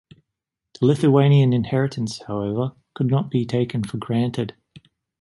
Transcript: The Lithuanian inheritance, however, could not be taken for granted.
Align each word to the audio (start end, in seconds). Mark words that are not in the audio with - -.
The 0.79 0.87
Lithuanian 0.87 1.53
inheritance, 1.53 2.23
however, 2.23 2.71
could 2.95 3.11
not 3.11 3.29
be 3.29 3.45
taken 3.45 3.83
for 3.83 3.97
granted. 3.97 4.55